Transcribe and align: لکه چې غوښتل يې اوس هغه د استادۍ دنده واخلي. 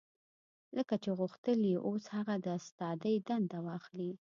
لکه 0.77 0.95
چې 1.03 1.09
غوښتل 1.19 1.59
يې 1.71 1.77
اوس 1.87 2.03
هغه 2.15 2.35
د 2.45 2.45
استادۍ 2.59 3.15
دنده 3.27 3.59
واخلي. 3.67 4.11